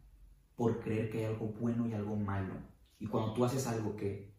por 0.56 0.80
creer 0.80 1.12
que 1.12 1.20
hay 1.20 1.26
algo 1.26 1.50
bueno 1.50 1.88
y 1.88 1.94
algo 1.94 2.16
malo. 2.16 2.71
Y 3.02 3.08
cuando 3.08 3.34
tú 3.34 3.44
haces 3.44 3.66
algo 3.66 3.96
que 3.96 4.32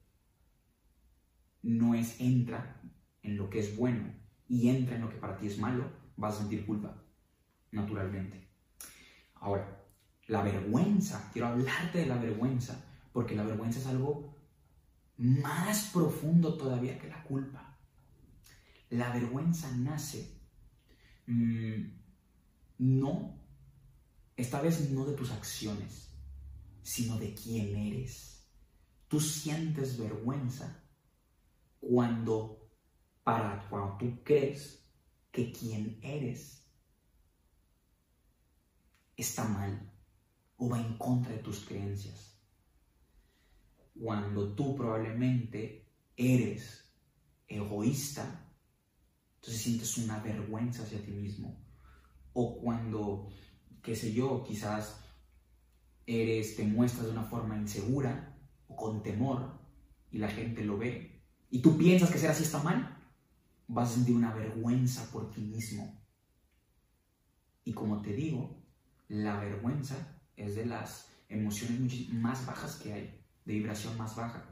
no 1.63 1.97
es 1.97 2.21
entra 2.21 2.81
en 3.21 3.37
lo 3.37 3.51
que 3.51 3.59
es 3.59 3.77
bueno 3.77 4.15
y 4.49 4.69
entra 4.69 4.95
en 4.95 5.03
lo 5.03 5.11
que 5.11 5.17
para 5.17 5.37
ti 5.37 5.49
es 5.49 5.59
malo, 5.59 5.91
vas 6.17 6.37
a 6.37 6.39
sentir 6.39 6.65
culpa, 6.65 7.03
naturalmente. 7.73 8.49
Ahora, 9.35 9.85
la 10.29 10.45
vergüenza, 10.45 11.29
quiero 11.33 11.49
hablarte 11.49 11.99
de 11.99 12.07
la 12.07 12.19
vergüenza, 12.19 12.85
porque 13.13 13.35
la 13.35 13.43
vergüenza 13.43 13.81
es 13.81 13.87
algo 13.89 14.33
más 15.17 15.91
profundo 15.93 16.57
todavía 16.57 17.01
que 17.01 17.09
la 17.09 17.25
culpa. 17.25 17.77
La 18.91 19.13
vergüenza 19.13 19.77
nace 19.77 20.41
mm, 21.27 21.83
no, 22.79 23.41
esta 24.37 24.61
vez 24.61 24.89
no 24.93 25.05
de 25.05 25.17
tus 25.17 25.33
acciones, 25.33 26.13
sino 26.83 27.19
de 27.19 27.35
quién 27.35 27.75
eres. 27.75 28.32
Tú 29.13 29.21
sientes 29.21 29.99
vergüenza 29.99 30.83
cuando, 31.79 32.71
para 33.23 33.69
cuando 33.69 33.99
tú 33.99 34.25
crees 34.25 34.89
que 35.31 35.53
quien 35.53 35.99
eres 36.01 36.67
está 39.15 39.45
mal 39.45 39.93
o 40.57 40.71
va 40.71 40.81
en 40.81 40.97
contra 40.97 41.33
de 41.33 41.41
tus 41.41 41.67
creencias. 41.67 42.41
Cuando 44.01 44.55
tú 44.55 44.75
probablemente 44.75 45.93
eres 46.17 46.91
egoísta, 47.47 48.51
entonces 49.35 49.61
sientes 49.61 49.99
una 49.99 50.21
vergüenza 50.21 50.85
hacia 50.85 51.05
ti 51.05 51.11
mismo. 51.11 51.63
O 52.33 52.59
cuando, 52.63 53.29
qué 53.83 53.95
sé 53.95 54.15
yo, 54.15 54.43
quizás 54.43 55.05
eres, 56.07 56.57
te 56.57 56.65
muestras 56.65 57.05
de 57.05 57.13
una 57.13 57.25
forma 57.25 57.59
insegura, 57.59 58.32
con 58.77 59.03
temor 59.03 59.61
y 60.11 60.19
la 60.19 60.29
gente 60.29 60.65
lo 60.65 60.79
ve 60.79 61.13
y 61.51 61.61
tú 61.61 61.77
piensas 61.77 62.11
que 62.11 62.19
ser 62.19 62.31
así 62.31 62.45
está 62.45 62.63
mal, 62.63 62.99
vas 63.69 63.91
a 63.91 63.95
sentir 63.95 64.17
una 64.17 64.33
vergüenza 64.33 65.11
por 65.13 65.31
ti 65.31 65.43
mismo. 65.43 66.03
Y 67.63 67.75
como 67.75 68.01
te 68.01 68.15
digo, 68.15 68.65
la 69.09 69.39
vergüenza 69.39 70.19
es 70.35 70.57
de 70.57 70.65
las 70.65 71.11
emociones 71.29 72.09
más 72.11 72.47
bajas 72.47 72.77
que 72.77 72.95
hay, 72.95 73.25
de 73.45 73.53
vibración 73.53 73.99
más 73.99 74.17
baja. 74.17 74.45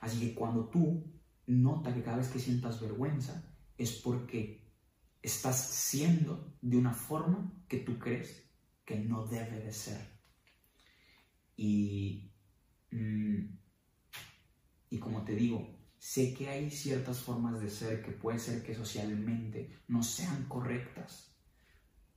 Así 0.00 0.20
que 0.20 0.34
cuando 0.34 0.70
tú 0.70 1.04
nota 1.46 1.92
que 1.92 2.02
cada 2.02 2.16
vez 2.16 2.28
que 2.28 2.38
sientas 2.38 2.80
vergüenza 2.80 3.44
es 3.76 3.92
porque 3.92 4.72
estás 5.20 5.60
siendo 5.60 6.56
de 6.62 6.78
una 6.78 6.94
forma 6.94 7.52
que 7.68 7.78
tú 7.78 7.98
crees 7.98 8.50
que 8.86 8.98
no 8.98 9.26
debe 9.26 9.60
de 9.60 9.72
ser. 9.72 10.00
Y 11.56 12.31
y 12.92 14.98
como 14.98 15.24
te 15.24 15.34
digo, 15.34 15.66
sé 15.98 16.34
que 16.34 16.48
hay 16.48 16.70
ciertas 16.70 17.20
formas 17.20 17.60
de 17.60 17.70
ser 17.70 18.02
que 18.02 18.12
puede 18.12 18.38
ser 18.38 18.62
que 18.62 18.74
socialmente 18.74 19.80
no 19.88 20.02
sean 20.02 20.44
correctas, 20.44 21.34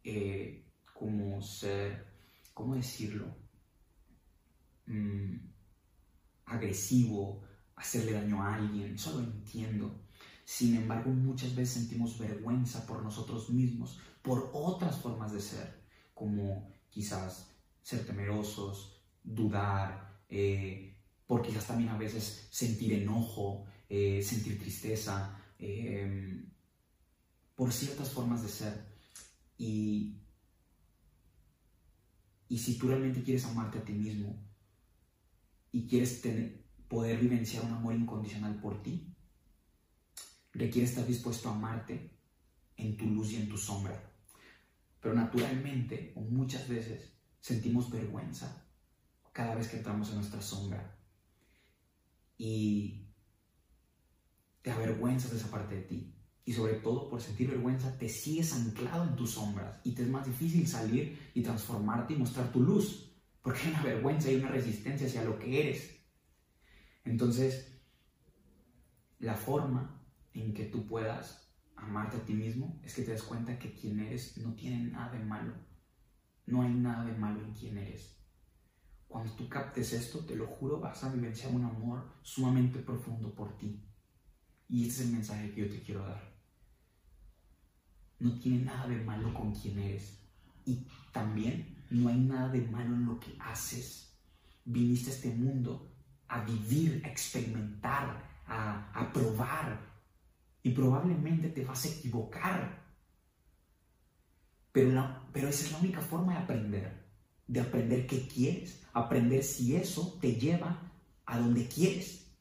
eh, 0.03 0.65
como 0.93 1.41
ser, 1.41 2.05
¿cómo 2.53 2.75
decirlo? 2.75 3.25
Mm, 4.87 5.37
agresivo, 6.45 7.43
hacerle 7.75 8.13
daño 8.13 8.43
a 8.43 8.55
alguien, 8.55 8.95
eso 8.95 9.19
lo 9.19 9.23
entiendo. 9.23 10.01
Sin 10.43 10.75
embargo, 10.75 11.11
muchas 11.11 11.55
veces 11.55 11.81
sentimos 11.81 12.19
vergüenza 12.19 12.85
por 12.85 13.01
nosotros 13.01 13.49
mismos, 13.49 13.99
por 14.21 14.51
otras 14.53 14.99
formas 14.99 15.31
de 15.31 15.41
ser, 15.41 15.83
como 16.13 16.71
quizás 16.89 17.51
ser 17.81 18.05
temerosos, 18.05 19.01
dudar, 19.23 20.04
eh, 20.29 20.95
por 21.27 21.41
quizás 21.41 21.67
también 21.67 21.89
a 21.89 21.97
veces 21.97 22.47
sentir 22.51 22.93
enojo, 22.93 23.65
eh, 23.89 24.21
sentir 24.23 24.59
tristeza, 24.59 25.39
em, 25.59 26.49
por 27.55 27.71
ciertas 27.71 28.11
formas 28.11 28.43
de 28.43 28.49
ser. 28.49 28.85
Y, 29.57 30.21
si 32.57 32.77
tú 32.77 32.87
realmente 32.87 33.21
quieres 33.21 33.45
amarte 33.45 33.77
a 33.79 33.85
ti 33.85 33.93
mismo 33.93 34.41
y 35.71 35.87
quieres 35.87 36.21
tener, 36.21 36.63
poder 36.87 37.19
vivenciar 37.19 37.65
un 37.65 37.73
amor 37.73 37.95
incondicional 37.95 38.59
por 38.59 38.81
ti, 38.81 39.13
requiere 40.53 40.87
estar 40.87 41.05
dispuesto 41.05 41.49
a 41.49 41.55
amarte 41.55 42.17
en 42.77 42.97
tu 42.97 43.07
luz 43.07 43.33
y 43.33 43.35
en 43.37 43.49
tu 43.49 43.57
sombra. 43.57 44.11
Pero 45.01 45.13
naturalmente, 45.13 46.13
o 46.15 46.21
muchas 46.21 46.67
veces, 46.67 47.13
sentimos 47.39 47.91
vergüenza 47.91 48.64
cada 49.35 49.53
vez 49.53 49.67
que 49.67 49.75
entramos 49.75 50.07
en 50.09 50.15
nuestra 50.15 50.41
sombra. 50.41 50.97
Y 52.37 53.09
te 54.61 54.71
avergüenzas 54.71 55.31
de 55.31 55.37
esa 55.37 55.51
parte 55.51 55.75
de 55.75 55.81
ti. 55.81 56.11
y 56.47 56.53
sobre 56.53 56.75
todo 56.75 57.09
por 57.09 57.19
sentir 57.19 57.49
vergüenza 57.49 57.97
te 57.97 58.07
sigues 58.07 58.53
anclado 58.53 59.03
en 59.03 59.15
tus 59.15 59.31
sombras 59.31 59.81
y 59.83 59.93
te 59.93 60.03
es 60.03 60.09
más 60.09 60.27
difícil 60.27 60.67
salir 60.67 61.31
y 61.33 61.41
transformarte 61.41 62.13
y 62.13 62.17
mostrar 62.17 62.51
tu 62.51 62.61
luz, 62.61 63.11
porque 63.41 63.61
hay 63.61 63.69
una 63.71 63.81
vergüenza 63.81 64.31
y 64.31 64.35
una 64.35 64.49
resistencia 64.49 65.07
hacia 65.07 65.23
lo 65.23 65.39
que 65.39 65.59
eres. 65.59 65.99
Entonces, 67.03 67.81
la 69.17 69.33
forma 69.33 69.99
en 70.33 70.53
que 70.53 70.65
tú 70.65 70.85
puedas 70.85 71.51
amarte 71.75 72.17
a 72.17 72.25
ti 72.25 72.35
mismo 72.35 72.79
es 72.83 72.93
que 72.93 73.01
te 73.01 73.11
des 73.11 73.23
cuenta 73.23 73.57
que 73.57 73.73
quien 73.73 73.99
eres 73.99 74.37
no 74.37 74.53
tiene 74.53 74.91
nada 74.91 75.11
de 75.17 75.25
malo. 75.25 75.53
No 76.45 76.61
hay 76.61 76.73
nada 76.73 77.05
de 77.05 77.17
malo 77.17 77.41
en 77.41 77.53
quien 77.53 77.79
eres. 77.79 78.15
Cuando 79.07 79.33
tú 79.33 79.47
captes 79.47 79.93
esto, 79.93 80.19
te 80.25 80.35
lo 80.35 80.47
juro, 80.47 80.79
vas 80.79 81.03
a 81.03 81.13
vivenciar 81.13 81.53
un 81.53 81.63
amor 81.63 82.11
sumamente 82.21 82.79
profundo 82.79 83.33
por 83.33 83.57
ti. 83.57 83.81
Y 84.67 84.87
ese 84.87 85.01
es 85.03 85.07
el 85.07 85.13
mensaje 85.13 85.51
que 85.51 85.61
yo 85.61 85.69
te 85.69 85.81
quiero 85.81 86.05
dar 86.05 86.35
no 88.19 88.39
tiene 88.39 88.63
nada 88.63 88.87
de 88.87 88.97
malo 88.97 89.33
con 89.33 89.53
quien 89.53 89.79
eres. 89.79 90.19
Y 90.65 90.87
también 91.11 91.85
no 91.89 92.09
hay 92.09 92.19
nada 92.19 92.49
de 92.49 92.61
malo 92.61 92.95
en 92.95 93.05
lo 93.05 93.19
que 93.19 93.35
haces. 93.39 94.17
Viniste 94.63 95.11
a 95.11 95.13
este 95.13 95.29
mundo 95.29 95.91
a 96.27 96.43
vivir, 96.43 97.01
a 97.05 97.09
experimentar, 97.09 98.43
a, 98.47 99.11
probar. 99.13 99.79
Y 100.63 100.71
probablemente 100.71 101.49
te 101.49 101.63
vas 101.63 101.85
a 101.85 101.89
equivocar. 101.89 102.83
Pero, 104.71 105.27
pero 105.31 105.47
esa 105.47 105.65
es 105.65 105.71
la 105.71 105.79
única 105.79 106.01
forma 106.01 106.33
de 106.33 106.39
aprender. 106.39 107.04
De 107.47 107.59
aprender 107.59 108.07
qué 108.07 108.27
quieres. 108.27 108.81
Aprender 108.93 109.43
si 109.43 109.75
eso 109.75 110.17
te 110.21 110.35
lleva 110.35 110.91
a 111.25 111.39
donde 111.39 111.67
quieres. 111.67 112.31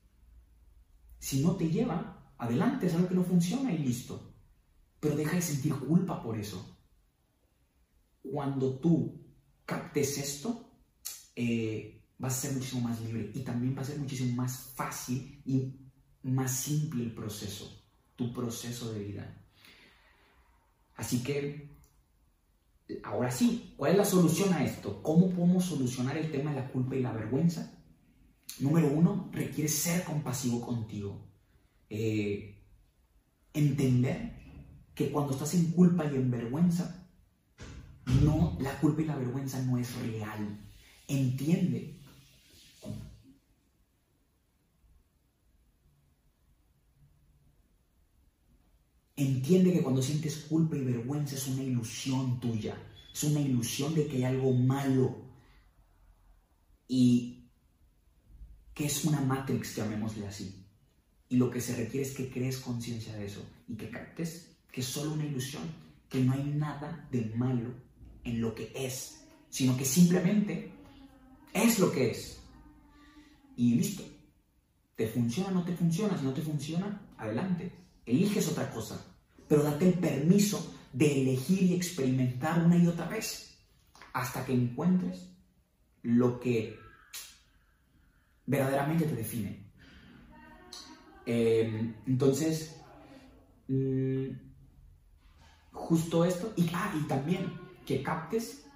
Si 1.18 1.42
no 1.42 1.56
te 1.56 1.70
lleva, 1.70 2.34
adelante, 2.38 2.86
es 2.86 2.94
algo 2.94 3.08
que 3.08 3.14
no 3.14 3.24
funciona 3.24 3.72
y 3.72 3.78
listo 3.78 4.34
pero 5.04 5.16
deja 5.16 5.36
de 5.36 5.42
sentir 5.42 5.74
culpa 5.74 6.22
por 6.22 6.38
eso. 6.38 6.78
Cuando 8.22 8.78
tú 8.78 9.20
captes 9.66 10.16
esto, 10.16 10.80
eh, 11.36 12.02
vas 12.16 12.38
a 12.38 12.40
ser 12.40 12.52
muchísimo 12.54 12.88
más 12.88 13.02
libre 13.02 13.30
y 13.34 13.40
también 13.40 13.76
va 13.76 13.82
a 13.82 13.84
ser 13.84 13.98
muchísimo 13.98 14.34
más 14.34 14.72
fácil 14.74 15.42
y 15.44 15.74
más 16.22 16.58
simple 16.58 17.04
el 17.04 17.14
proceso, 17.14 17.84
tu 18.16 18.32
proceso 18.32 18.94
de 18.94 19.04
vida. 19.04 19.44
Así 20.96 21.22
que, 21.22 21.73
ahora 23.02 23.30
sí, 23.30 23.74
¿cuál 23.76 23.92
es 23.92 23.98
la 23.98 24.04
solución 24.04 24.52
a 24.52 24.64
esto? 24.64 25.02
¿Cómo 25.02 25.30
podemos 25.30 25.64
solucionar 25.64 26.16
el 26.16 26.30
tema 26.30 26.50
de 26.50 26.60
la 26.60 26.68
culpa 26.68 26.96
y 26.96 27.00
la 27.00 27.12
vergüenza? 27.12 27.72
Número 28.60 28.88
uno, 28.88 29.30
requiere 29.32 29.68
ser 29.68 30.04
compasivo 30.04 30.60
contigo. 30.60 31.26
Eh, 31.88 32.62
entender 33.52 34.34
que 34.94 35.10
cuando 35.10 35.32
estás 35.32 35.54
en 35.54 35.72
culpa 35.72 36.04
y 36.04 36.14
en 36.14 36.30
vergüenza, 36.30 37.08
no, 38.22 38.56
la 38.60 38.78
culpa 38.80 39.02
y 39.02 39.06
la 39.06 39.16
vergüenza 39.16 39.60
no 39.62 39.78
es 39.78 39.94
real. 39.96 40.60
Entiende. 41.08 42.00
Entiende 49.16 49.72
que 49.72 49.82
cuando 49.82 50.02
sientes 50.02 50.38
culpa 50.48 50.76
y 50.76 50.84
vergüenza 50.84 51.36
es 51.36 51.46
una 51.46 51.62
ilusión 51.62 52.40
tuya, 52.40 52.76
es 53.12 53.22
una 53.24 53.40
ilusión 53.40 53.94
de 53.94 54.08
que 54.08 54.16
hay 54.16 54.24
algo 54.24 54.52
malo 54.52 55.22
y 56.88 57.44
que 58.74 58.86
es 58.86 59.04
una 59.04 59.20
matrix, 59.20 59.76
llamémosle 59.76 60.26
así. 60.26 60.64
Y 61.28 61.36
lo 61.36 61.48
que 61.48 61.60
se 61.60 61.76
requiere 61.76 62.06
es 62.06 62.14
que 62.14 62.28
crees 62.28 62.58
conciencia 62.58 63.14
de 63.16 63.26
eso 63.26 63.42
y 63.68 63.76
que 63.76 63.88
captes 63.88 64.56
que 64.72 64.80
es 64.80 64.86
solo 64.88 65.12
una 65.12 65.24
ilusión, 65.24 65.62
que 66.08 66.18
no 66.18 66.32
hay 66.32 66.42
nada 66.42 67.08
de 67.12 67.26
malo 67.36 67.72
en 68.24 68.40
lo 68.40 68.52
que 68.52 68.72
es, 68.74 69.24
sino 69.48 69.76
que 69.76 69.84
simplemente 69.84 70.72
es 71.52 71.78
lo 71.78 71.92
que 71.92 72.10
es. 72.10 72.40
Y 73.56 73.76
listo. 73.76 74.02
¿Te 74.96 75.06
funciona 75.06 75.52
no 75.52 75.64
te 75.64 75.76
funciona? 75.76 76.18
Si 76.18 76.24
no 76.24 76.34
te 76.34 76.42
funciona, 76.42 77.00
adelante. 77.16 77.83
Eliges 78.06 78.48
otra 78.48 78.70
cosa. 78.70 79.04
Pero 79.48 79.62
date 79.62 79.88
el 79.88 79.94
permiso 79.94 80.74
de 80.92 81.22
elegir 81.22 81.62
y 81.62 81.74
experimentar 81.74 82.64
una 82.64 82.76
y 82.76 82.86
otra 82.86 83.08
vez 83.08 83.58
hasta 84.12 84.44
que 84.44 84.52
encuentres 84.52 85.28
lo 86.02 86.38
que 86.38 86.78
verdaderamente 88.46 89.06
te 89.06 89.16
define. 89.16 89.64
Eh, 91.26 91.94
entonces, 92.06 92.80
mm, 93.68 94.26
justo 95.72 96.24
esto. 96.24 96.52
Y, 96.56 96.70
ah, 96.72 96.94
y 96.98 97.06
también 97.06 97.52
que 97.86 98.02
captes, 98.02 98.66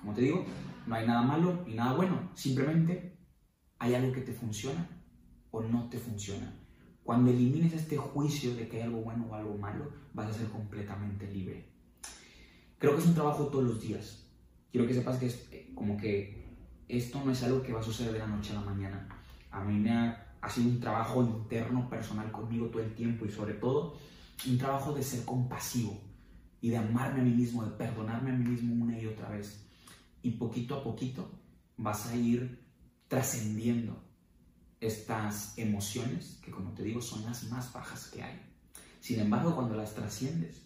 como 0.00 0.14
te 0.14 0.22
digo, 0.22 0.44
no 0.86 0.94
hay 0.94 1.06
nada 1.06 1.22
malo 1.22 1.64
ni 1.66 1.74
nada 1.74 1.94
bueno. 1.94 2.30
Simplemente 2.34 3.18
hay 3.78 3.94
algo 3.94 4.12
que 4.12 4.22
te 4.22 4.32
funciona 4.32 4.88
o 5.50 5.62
no 5.62 5.88
te 5.88 5.98
funciona. 5.98 6.52
Cuando 7.06 7.30
elimines 7.30 7.72
este 7.72 7.96
juicio 7.96 8.56
de 8.56 8.66
que 8.66 8.78
hay 8.78 8.82
algo 8.82 9.00
bueno 9.00 9.28
o 9.30 9.34
algo 9.36 9.56
malo, 9.56 9.92
vas 10.12 10.28
a 10.28 10.32
ser 10.32 10.48
completamente 10.48 11.30
libre. 11.30 11.64
Creo 12.78 12.96
que 12.96 13.00
es 13.00 13.06
un 13.06 13.14
trabajo 13.14 13.46
todos 13.46 13.64
los 13.64 13.80
días. 13.80 14.26
Quiero 14.72 14.88
que 14.88 14.94
sepas 14.94 15.16
que 15.18 15.26
es 15.26 15.48
eh, 15.52 15.70
como 15.72 15.96
que 15.96 16.44
esto 16.88 17.22
no 17.24 17.30
es 17.30 17.40
algo 17.44 17.62
que 17.62 17.72
va 17.72 17.78
a 17.78 17.84
suceder 17.84 18.12
de 18.12 18.18
la 18.18 18.26
noche 18.26 18.50
a 18.50 18.56
la 18.56 18.62
mañana. 18.62 19.08
A 19.52 19.62
mí 19.62 19.78
me 19.78 19.92
ha, 19.92 20.36
ha 20.40 20.50
sido 20.50 20.68
un 20.68 20.80
trabajo 20.80 21.22
interno, 21.22 21.88
personal 21.88 22.32
conmigo 22.32 22.66
todo 22.66 22.82
el 22.82 22.92
tiempo 22.96 23.24
y 23.24 23.30
sobre 23.30 23.54
todo 23.54 23.96
un 24.44 24.58
trabajo 24.58 24.92
de 24.92 25.04
ser 25.04 25.24
compasivo 25.24 26.00
y 26.60 26.70
de 26.70 26.78
amarme 26.78 27.20
a 27.20 27.24
mí 27.24 27.30
mismo, 27.30 27.64
de 27.64 27.70
perdonarme 27.70 28.32
a 28.32 28.34
mí 28.34 28.50
mismo 28.50 28.84
una 28.84 28.98
y 29.00 29.06
otra 29.06 29.28
vez. 29.28 29.64
Y 30.22 30.32
poquito 30.32 30.74
a 30.74 30.82
poquito 30.82 31.30
vas 31.76 32.08
a 32.08 32.16
ir 32.16 32.66
trascendiendo 33.06 34.05
estas 34.80 35.56
emociones 35.58 36.38
que, 36.42 36.50
como 36.50 36.72
te 36.72 36.82
digo, 36.82 37.00
son 37.00 37.24
las 37.24 37.44
más 37.44 37.72
bajas 37.72 38.08
que 38.08 38.22
hay. 38.22 38.40
Sin 39.00 39.20
embargo, 39.20 39.54
cuando 39.54 39.76
las 39.76 39.94
trasciendes, 39.94 40.62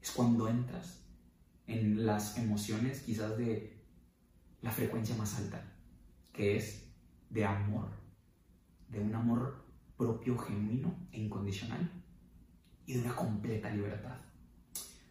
es 0.00 0.10
cuando 0.10 0.48
entras 0.48 1.04
en 1.66 2.04
las 2.04 2.36
emociones 2.38 3.00
quizás 3.00 3.36
de 3.36 3.80
la 4.62 4.70
frecuencia 4.70 5.14
más 5.16 5.36
alta, 5.36 5.62
que 6.32 6.56
es 6.56 6.86
de 7.30 7.44
amor, 7.44 7.88
de 8.88 9.00
un 9.00 9.14
amor 9.14 9.64
propio, 9.96 10.36
genuino 10.38 11.08
e 11.12 11.20
incondicional 11.20 11.90
y 12.86 12.94
de 12.94 13.02
una 13.02 13.14
completa 13.14 13.70
libertad. 13.70 14.18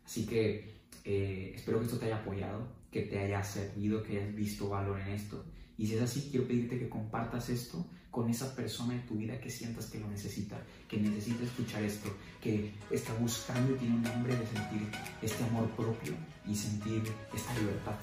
Así 0.05 0.25
que 0.25 0.81
eh, 1.03 1.53
espero 1.55 1.79
que 1.79 1.85
esto 1.85 1.97
te 1.97 2.05
haya 2.05 2.17
apoyado, 2.17 2.67
que 2.91 3.01
te 3.03 3.19
haya 3.19 3.43
servido, 3.43 4.03
que 4.03 4.19
hayas 4.19 4.35
visto 4.35 4.69
valor 4.69 4.99
en 4.99 5.09
esto. 5.09 5.45
Y 5.77 5.87
si 5.87 5.95
es 5.95 6.01
así, 6.01 6.27
quiero 6.29 6.47
pedirte 6.47 6.77
que 6.77 6.89
compartas 6.89 7.49
esto 7.49 7.85
con 8.11 8.29
esa 8.29 8.55
persona 8.55 8.95
de 8.95 9.01
tu 9.01 9.15
vida 9.15 9.39
que 9.39 9.49
sientas 9.49 9.85
que 9.85 9.99
lo 9.99 10.07
necesita, 10.07 10.59
que 10.87 10.97
necesita 10.97 11.43
escuchar 11.43 11.83
esto, 11.83 12.09
que 12.41 12.73
está 12.89 13.13
buscando 13.13 13.75
y 13.75 13.77
tiene 13.77 13.95
un 13.95 14.07
hambre 14.07 14.35
de 14.35 14.45
sentir 14.47 14.81
este 15.21 15.43
amor 15.45 15.69
propio 15.71 16.13
y 16.47 16.55
sentir 16.55 17.03
esta 17.35 17.53
libertad. 17.59 17.95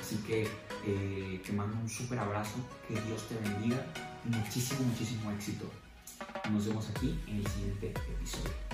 Así 0.00 0.16
que 0.26 0.46
eh, 0.86 1.40
te 1.44 1.52
mando 1.52 1.78
un 1.80 1.88
súper 1.88 2.18
abrazo, 2.18 2.56
que 2.86 2.94
Dios 2.94 3.26
te 3.28 3.34
bendiga 3.36 3.84
y 4.24 4.28
muchísimo, 4.28 4.82
muchísimo 4.82 5.30
éxito. 5.32 5.64
Nos 6.52 6.66
vemos 6.66 6.88
aquí 6.90 7.18
en 7.26 7.36
el 7.36 7.46
siguiente 7.46 7.88
episodio. 7.88 8.67